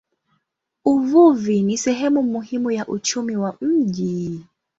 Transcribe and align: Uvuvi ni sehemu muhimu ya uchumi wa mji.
Uvuvi 0.85 1.61
ni 1.61 1.77
sehemu 1.77 2.23
muhimu 2.23 2.71
ya 2.71 2.87
uchumi 2.87 3.35
wa 3.37 3.57
mji. 3.61 4.43